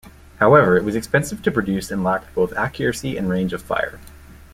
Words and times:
However, 0.39 0.75
it 0.75 0.83
was 0.83 0.95
expensive 0.95 1.43
to 1.43 1.51
produce 1.51 1.91
and 1.91 2.03
lacked 2.03 2.33
both 2.33 2.53
accuracy 2.57 3.17
and 3.17 3.29
range 3.29 3.53
of 3.53 3.61
fire. 3.61 3.99